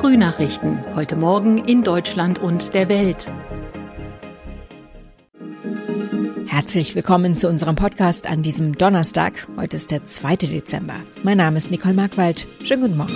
[0.00, 0.82] Frühnachrichten.
[0.94, 3.30] Heute Morgen in Deutschland und der Welt.
[6.46, 9.46] Herzlich willkommen zu unserem Podcast an diesem Donnerstag.
[9.58, 10.36] Heute ist der 2.
[10.36, 11.00] Dezember.
[11.22, 12.46] Mein Name ist Nicole Markwald.
[12.62, 13.12] Schönen guten Morgen.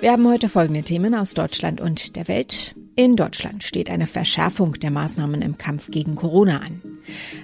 [0.00, 2.75] Wir haben heute folgende Themen aus Deutschland und der Welt.
[2.98, 6.80] In Deutschland steht eine Verschärfung der Maßnahmen im Kampf gegen Corona an.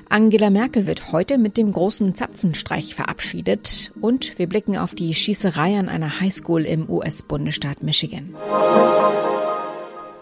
[0.09, 5.79] Angela Merkel wird heute mit dem großen Zapfenstreich verabschiedet und wir blicken auf die Schießerei
[5.79, 8.35] an einer Highschool im US-Bundesstaat Michigan.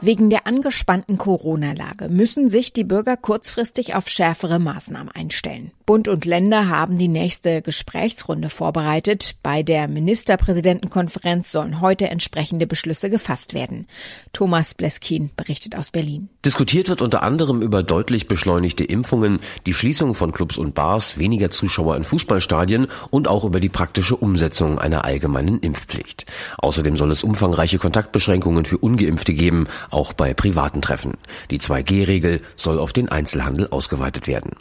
[0.02, 5.72] Wegen der angespannten Corona-Lage müssen sich die Bürger kurzfristig auf schärfere Maßnahmen einstellen.
[5.84, 9.34] Bund und Länder haben die nächste Gesprächsrunde vorbereitet.
[9.42, 13.88] Bei der Ministerpräsidentenkonferenz sollen heute entsprechende Beschlüsse gefasst werden.
[14.32, 16.30] Thomas Bleskin berichtet aus Berlin.
[16.44, 21.50] Diskutiert wird unter anderem über deutlich beschleunigte Impfungen, die Schließung von Clubs und Bars, weniger
[21.50, 26.24] Zuschauer in Fußballstadien und auch über die praktische Umsetzung einer allgemeinen Impfpflicht.
[26.56, 31.14] Außerdem soll es umfangreiche Kontaktbeschränkungen für Ungeimpfte geben, auch bei privaten Treffen.
[31.50, 34.52] Die 2G-Regel soll auf den Einzelhandel ausgeweitet werden.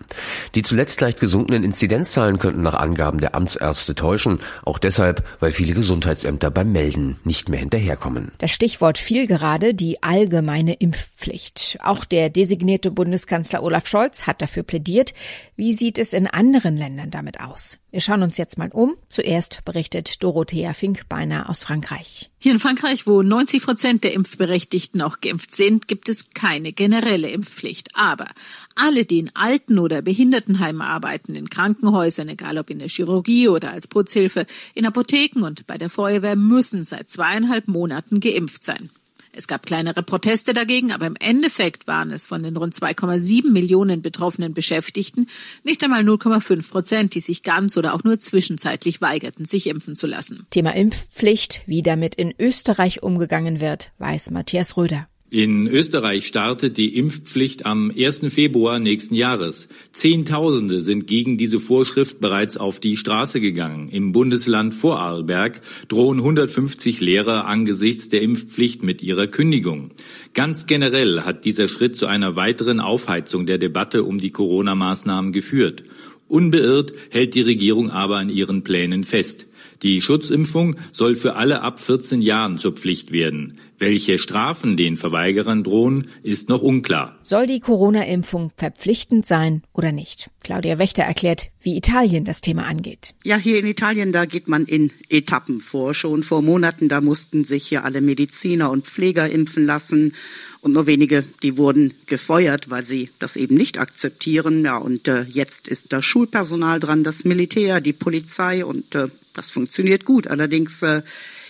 [0.56, 5.74] Die zuletzt leicht gesunkenen Inzidenzzahlen könnten nach Angaben der Amtsärzte täuschen, auch deshalb, weil viele
[5.74, 8.32] Gesundheitsämter beim Melden nicht mehr hinterherkommen.
[8.38, 11.78] Das Stichwort fiel gerade die allgemeine Impfpflicht.
[11.82, 15.14] Auch der designierte Bundeskanzler Olaf Scholz hat dafür plädiert.
[15.56, 17.78] Wie sieht es in anderen Ländern damit aus?
[17.92, 18.96] Wir schauen uns jetzt mal um.
[19.08, 22.30] Zuerst berichtet Dorothea Finkbeiner aus Frankreich.
[22.38, 27.32] Hier in Frankreich, wo 90 Prozent der Impfberechtigten auch geimpft sind, gibt es keine generelle
[27.32, 27.90] Impfpflicht.
[27.96, 28.28] Aber
[28.76, 33.72] alle, die in Alten- oder Behindertenheimen arbeiten, in Krankenhäusern, egal ob in der Chirurgie oder
[33.72, 38.92] als Putzhilfe, in Apotheken und bei der Feuerwehr, müssen seit zweieinhalb Monaten geimpft sein.
[39.34, 44.02] Es gab kleinere Proteste dagegen, aber im Endeffekt waren es von den rund 2,7 Millionen
[44.02, 45.28] betroffenen Beschäftigten
[45.64, 50.08] nicht einmal 0,5 Prozent, die sich ganz oder auch nur zwischenzeitlich weigerten, sich impfen zu
[50.08, 50.48] lassen.
[50.52, 55.09] Thema Impfpflicht, wie damit in Österreich umgegangen wird, weiß Matthias Röder.
[55.32, 58.34] In Österreich startet die Impfpflicht am 1.
[58.34, 59.70] Februar nächsten Jahres.
[59.92, 63.90] Zehntausende sind gegen diese Vorschrift bereits auf die Straße gegangen.
[63.90, 69.92] Im Bundesland Vorarlberg drohen 150 Lehrer angesichts der Impfpflicht mit ihrer Kündigung.
[70.34, 75.84] Ganz generell hat dieser Schritt zu einer weiteren Aufheizung der Debatte um die Corona-Maßnahmen geführt.
[76.28, 79.46] Unbeirrt hält die Regierung aber an ihren Plänen fest.
[79.82, 83.58] Die Schutzimpfung soll für alle ab 14 Jahren zur Pflicht werden.
[83.78, 87.18] Welche Strafen den Verweigerern drohen, ist noch unklar.
[87.24, 90.32] Soll die Corona-Impfung verpflichtend sein oder nicht?
[90.44, 93.14] Claudia Wächter erklärt, wie Italien das Thema angeht.
[93.24, 95.94] Ja, hier in Italien, da geht man in Etappen vor.
[95.94, 100.14] Schon vor Monaten, da mussten sich hier alle Mediziner und Pfleger impfen lassen.
[100.60, 104.66] Und nur wenige, die wurden gefeuert, weil sie das eben nicht akzeptieren.
[104.66, 109.08] Ja, und äh, jetzt ist das Schulpersonal dran, das Militär, die Polizei und äh,
[109.40, 110.28] das funktioniert gut.
[110.28, 111.02] Allerdings äh,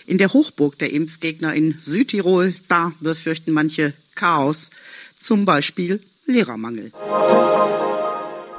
[0.06, 4.70] in der Hochburg der Impfgegner in Südtirol, da befürchten manche Chaos,
[5.16, 6.92] zum Beispiel Lehrermangel.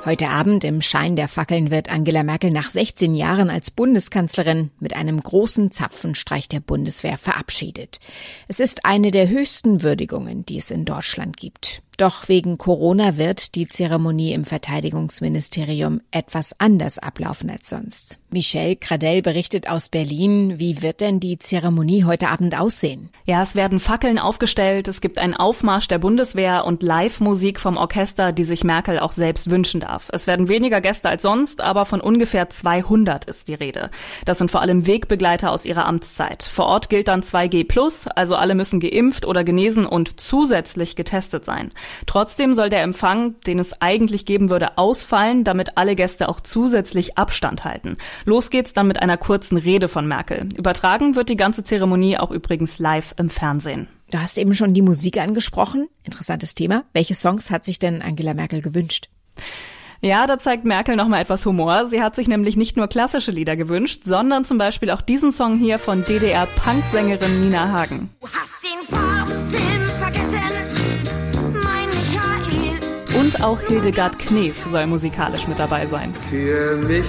[0.04, 4.96] Heute Abend im Schein der Fackeln wird Angela Merkel nach 16 Jahren als Bundeskanzlerin mit
[4.96, 8.00] einem großen Zapfenstreich der Bundeswehr verabschiedet.
[8.48, 11.84] Es ist eine der höchsten Würdigungen, die es in Deutschland gibt.
[11.98, 18.18] Doch wegen Corona wird die Zeremonie im Verteidigungsministerium etwas anders ablaufen als sonst.
[18.32, 20.58] Michelle Cradell berichtet aus Berlin.
[20.58, 23.10] Wie wird denn die Zeremonie heute Abend aussehen?
[23.26, 28.32] Ja, es werden Fackeln aufgestellt, es gibt einen Aufmarsch der Bundeswehr und Live-Musik vom Orchester,
[28.32, 30.08] die sich Merkel auch selbst wünschen darf.
[30.14, 33.92] Es werden weniger Gäste als sonst, aber von ungefähr 200 ist die Rede.
[34.26, 36.44] Das sind vor allem Wegbegleiter aus ihrer Amtszeit.
[36.44, 41.72] Vor Ort gilt dann 2G+, also alle müssen geimpft oder genesen und zusätzlich getestet sein.
[42.06, 47.18] Trotzdem soll der Empfang, den es eigentlich geben würde, ausfallen, damit alle Gäste auch zusätzlich
[47.18, 47.98] Abstand halten.
[48.26, 50.50] Los geht's dann mit einer kurzen Rede von Merkel.
[50.56, 53.88] Übertragen wird die ganze Zeremonie auch übrigens live im Fernsehen.
[54.12, 55.88] Du hast eben schon die Musik angesprochen.
[56.04, 56.84] Interessantes Thema.
[56.94, 59.10] Welche Songs hat sich denn Angela Merkel gewünscht?
[60.04, 61.88] Ja, da zeigt Merkel noch mal etwas Humor.
[61.90, 65.60] Sie hat sich nämlich nicht nur klassische Lieder gewünscht, sondern zum Beispiel auch diesen Song
[65.60, 68.10] hier von DDR-Punksängerin Nina Hagen.
[68.20, 69.21] Du hast den Farbfilm
[73.34, 76.14] Und auch Hildegard Knef soll musikalisch mit dabei sein.
[76.30, 77.06] Für mich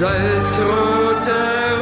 [0.00, 0.10] soll
[0.56, 1.36] tote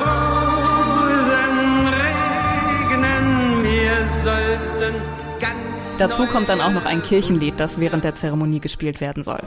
[0.04, 4.94] Rosen regnen, wir sollten
[5.40, 9.40] ganz Dazu kommt dann auch noch ein Kirchenlied, das während der Zeremonie gespielt werden soll.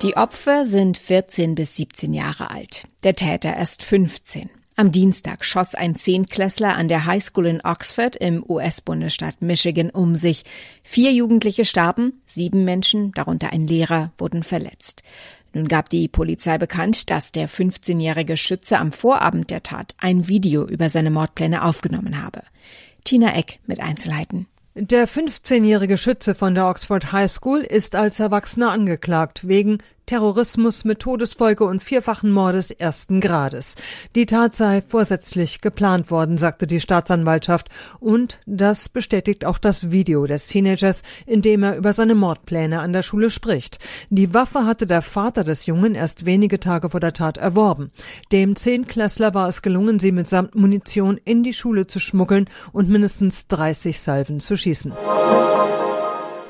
[0.00, 2.84] Die Opfer sind 14 bis 17 Jahre alt.
[3.04, 4.48] Der Täter erst 15.
[4.74, 10.14] Am Dienstag schoss ein Zehntklässler an der High School in Oxford im US-Bundesstaat Michigan um
[10.14, 10.44] sich.
[10.82, 15.02] Vier Jugendliche starben, sieben Menschen, darunter ein Lehrer, wurden verletzt.
[15.52, 20.66] Nun gab die Polizei bekannt, dass der 15-jährige Schütze am Vorabend der Tat ein Video
[20.66, 22.42] über seine Mordpläne aufgenommen habe.
[23.04, 24.46] Tina Eck mit Einzelheiten.
[24.74, 29.78] Der 15-jährige Schütze von der Oxford High School ist als Erwachsener angeklagt wegen
[30.12, 33.76] Terrorismus mit Todesfolge und vierfachen Mordes ersten Grades.
[34.14, 37.70] Die Tat sei vorsätzlich geplant worden, sagte die Staatsanwaltschaft.
[37.98, 42.92] Und das bestätigt auch das Video des Teenagers, in dem er über seine Mordpläne an
[42.92, 43.78] der Schule spricht.
[44.10, 47.90] Die Waffe hatte der Vater des Jungen erst wenige Tage vor der Tat erworben.
[48.32, 53.46] Dem Zehnklässler war es gelungen, sie mitsamt Munition in die Schule zu schmuggeln und mindestens
[53.46, 54.92] 30 Salven zu schießen.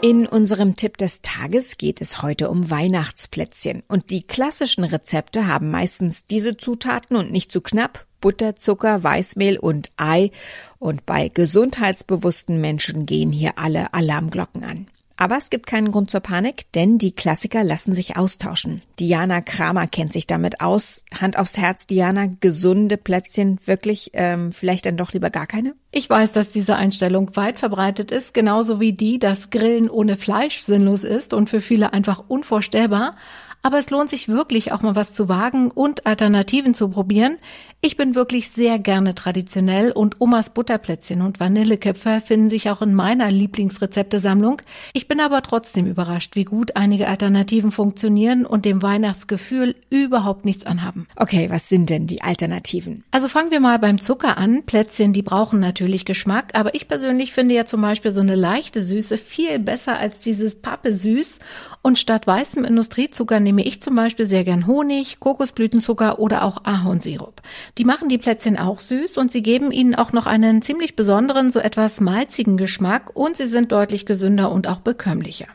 [0.04, 3.84] In unserem Tipp des Tages geht es heute um Weihnachtsplätzchen.
[3.86, 8.04] Und die klassischen Rezepte haben meistens diese Zutaten und nicht zu knapp.
[8.20, 10.32] Butter, Zucker, Weißmehl und Ei.
[10.80, 14.88] Und bei gesundheitsbewussten Menschen gehen hier alle Alarmglocken an.
[15.22, 18.82] Aber es gibt keinen Grund zur Panik, denn die Klassiker lassen sich austauschen.
[18.98, 21.04] Diana Kramer kennt sich damit aus.
[21.20, 25.76] Hand aufs Herz, Diana, gesunde Plätzchen, wirklich, ähm, vielleicht dann doch lieber gar keine?
[25.92, 30.62] Ich weiß, dass diese Einstellung weit verbreitet ist, genauso wie die, dass Grillen ohne Fleisch
[30.62, 33.14] sinnlos ist und für viele einfach unvorstellbar.
[33.62, 37.38] Aber es lohnt sich wirklich auch mal was zu wagen und Alternativen zu probieren.
[37.80, 42.94] Ich bin wirklich sehr gerne traditionell und Omas Butterplätzchen und Vanilleköpfe finden sich auch in
[42.94, 44.62] meiner Lieblingsrezeptesammlung.
[44.92, 50.64] Ich bin aber trotzdem überrascht, wie gut einige Alternativen funktionieren und dem Weihnachtsgefühl überhaupt nichts
[50.64, 51.08] anhaben.
[51.16, 53.02] Okay, was sind denn die Alternativen?
[53.10, 54.62] Also fangen wir mal beim Zucker an.
[54.64, 58.82] Plätzchen, die brauchen natürlich Geschmack, aber ich persönlich finde ja zum Beispiel so eine leichte
[58.82, 61.40] Süße viel besser als dieses Pappe süß.
[61.84, 67.42] Und statt weißem Industriezucker nehme ich zum Beispiel sehr gern Honig, Kokosblütenzucker oder auch Ahornsirup.
[67.76, 71.50] Die machen die Plätzchen auch süß und sie geben ihnen auch noch einen ziemlich besonderen,
[71.50, 75.48] so etwas malzigen Geschmack und sie sind deutlich gesünder und auch bekömmlicher.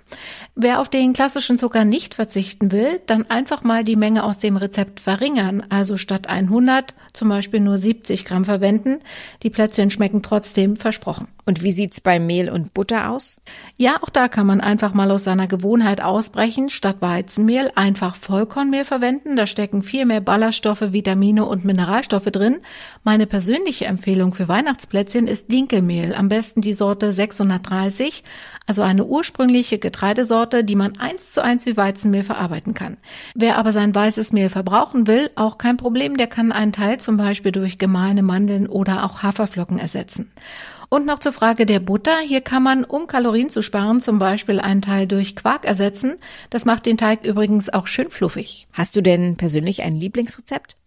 [0.59, 4.57] Wer auf den klassischen Zucker nicht verzichten will, dann einfach mal die Menge aus dem
[4.57, 8.97] Rezept verringern, also statt 100 zum Beispiel nur 70 Gramm verwenden.
[9.43, 11.27] Die Plätzchen schmecken trotzdem versprochen.
[11.45, 13.39] Und wie sieht's bei Mehl und Butter aus?
[13.77, 16.69] Ja, auch da kann man einfach mal aus seiner Gewohnheit ausbrechen.
[16.69, 19.37] Statt Weizenmehl einfach Vollkornmehl verwenden.
[19.37, 22.57] Da stecken viel mehr Ballaststoffe, Vitamine und Mineralstoffe drin.
[23.05, 26.13] Meine persönliche Empfehlung für Weihnachtsplätzchen ist Dinkelmehl.
[26.15, 28.23] Am besten die Sorte 630,
[28.67, 32.97] also eine ursprüngliche Getreidesorte, die man eins zu eins wie Weizenmehl verarbeiten kann.
[33.33, 37.17] Wer aber sein weißes Mehl verbrauchen will, auch kein Problem, der kann einen Teil zum
[37.17, 40.31] Beispiel durch gemahlene Mandeln oder auch Haferflocken ersetzen.
[40.89, 42.17] Und noch zur Frage der Butter.
[42.25, 46.15] Hier kann man, um Kalorien zu sparen, zum Beispiel einen Teil durch Quark ersetzen.
[46.49, 48.67] Das macht den Teig übrigens auch schön fluffig.
[48.71, 50.77] Hast du denn persönlich ein Lieblingsrezept?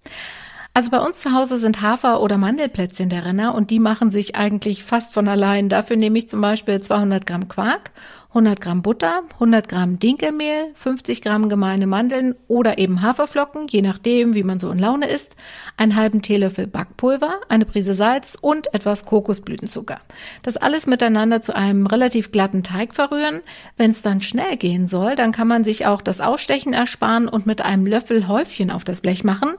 [0.81, 4.37] Also bei uns zu Hause sind Hafer- oder Mandelplätzchen der Renner und die machen sich
[4.37, 5.69] eigentlich fast von allein.
[5.69, 7.91] Dafür nehme ich zum Beispiel 200 Gramm Quark
[8.31, 14.35] 100 Gramm Butter, 100 Gramm Dinkelmehl, 50 Gramm gemahlene Mandeln oder eben Haferflocken, je nachdem,
[14.35, 15.35] wie man so in Laune ist,
[15.77, 19.99] einen halben Teelöffel Backpulver, eine Prise Salz und etwas Kokosblütenzucker.
[20.45, 23.41] Das alles miteinander zu einem relativ glatten Teig verrühren.
[23.77, 27.47] Wenn es dann schnell gehen soll, dann kann man sich auch das Ausstechen ersparen und
[27.47, 29.51] mit einem Löffel Häufchen auf das Blech machen.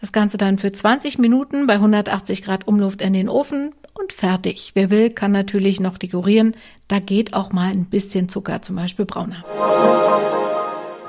[0.00, 4.70] Das Ganze dann für 20 Minuten bei 180 Grad Umluft in den Ofen und fertig.
[4.74, 6.54] Wer will, kann natürlich noch dekorieren.
[6.90, 9.44] Da geht auch mal ein bisschen Zucker, zum Beispiel brauner.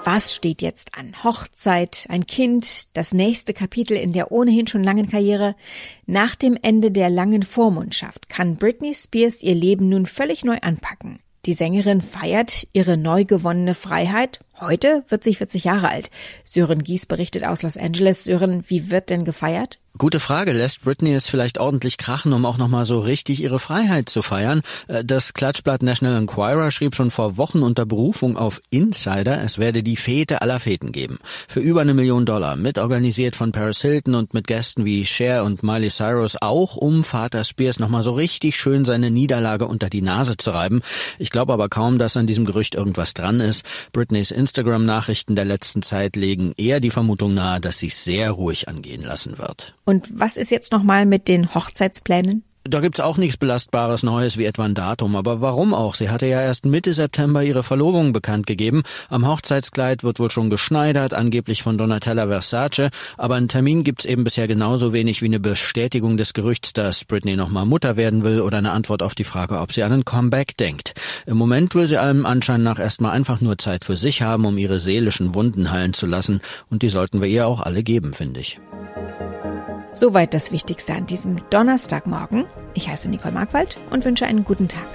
[0.04, 1.24] Was steht jetzt an?
[1.24, 5.56] Hochzeit, ein Kind, das nächste Kapitel in der ohnehin schon langen Karriere.
[6.06, 11.18] Nach dem Ende der langen Vormundschaft kann Britney Spears ihr Leben nun völlig neu anpacken.
[11.48, 14.40] Die Sängerin feiert ihre neu gewonnene Freiheit.
[14.60, 16.12] Heute wird sie 40 Jahre alt.
[16.46, 18.26] Sören Gies berichtet aus Los Angeles.
[18.26, 19.80] Sören, wie wird denn gefeiert?
[19.98, 20.54] Gute Frage.
[20.54, 24.62] Lässt Britney es vielleicht ordentlich krachen, um auch nochmal so richtig ihre Freiheit zu feiern?
[24.88, 29.84] Äh, das Klatschblatt National Enquirer schrieb schon vor Wochen unter Berufung auf Insider, es werde
[29.84, 31.20] die Fete aller Feten geben.
[31.48, 35.62] Für über eine Million Dollar, mitorganisiert von Paris Hilton und mit Gästen wie Cher und
[35.62, 40.38] Miley Cyrus, auch um Vater Spears nochmal so richtig schön seine Niederlage unter die Nase
[40.38, 40.82] zu reiben.
[41.20, 43.66] Ich glaube aber kaum, dass an diesem Gerücht irgendwas dran ist.
[43.92, 48.70] Britneys Instagram-Nachrichten der letzten Zeit legen eher die Vermutung nahe, dass sie es sehr ruhig
[48.70, 49.76] angehen lassen wird.
[49.86, 52.44] Und was ist jetzt nochmal mit den Hochzeitsplänen?
[52.64, 55.96] Da gibt's auch nichts Belastbares Neues wie etwa ein Datum, aber warum auch?
[55.96, 58.84] Sie hatte ja erst Mitte September ihre Verlobung bekannt gegeben.
[59.10, 64.24] Am Hochzeitskleid wird wohl schon geschneidert, angeblich von Donatella Versace, aber einen Termin gibt's eben
[64.24, 68.60] bisher genauso wenig wie eine Bestätigung des Gerüchts, dass Britney nochmal Mutter werden will oder
[68.60, 70.94] eine Antwort auf die Frage, ob sie an einen Comeback denkt.
[71.26, 74.60] Im Moment will sie allem Anschein nach erstmal einfach nur Zeit für sich haben, um
[74.60, 78.40] ihre seelischen Wunden heilen zu lassen, und die sollten wir ihr auch alle geben, finde
[78.40, 78.60] ich.
[79.94, 82.46] Soweit das Wichtigste an diesem Donnerstagmorgen.
[82.74, 84.88] Ich heiße Nicole Markwald und wünsche einen guten Tag.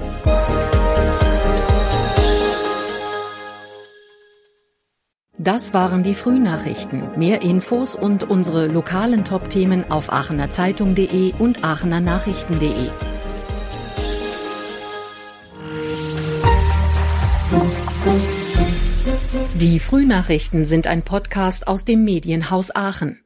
[5.38, 7.10] Das waren die Frühnachrichten.
[7.16, 12.90] Mehr Infos und unsere lokalen Top-Themen auf aachenerzeitung.de und aachenernachrichten.de.
[19.54, 23.20] Die Frühnachrichten sind ein Podcast aus dem Medienhaus Aachen.